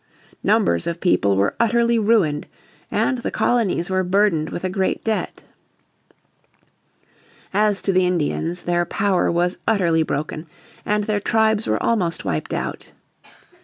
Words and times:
Numbers 0.43 0.87
of 0.87 0.99
people 0.99 1.35
were 1.37 1.53
utterly 1.59 1.99
ruined 1.99 2.47
and 2.89 3.19
the 3.19 3.29
colonies 3.29 3.87
were 3.87 4.03
burdened 4.03 4.49
with 4.49 4.63
a 4.63 4.67
great 4.71 5.03
debt. 5.03 5.43
As 7.53 7.83
to 7.83 7.93
the 7.93 8.07
Indians 8.07 8.63
their 8.63 8.83
power 8.83 9.31
was 9.31 9.59
utterly 9.67 10.01
broken, 10.01 10.47
and 10.87 11.03
their 11.03 11.19
tribes 11.19 11.67
were 11.67 11.83
almost 11.83 12.25
wiped 12.25 12.51
out. 12.51 12.91